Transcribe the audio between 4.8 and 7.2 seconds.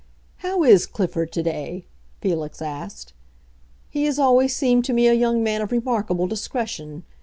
to me a young man of remarkable discretion.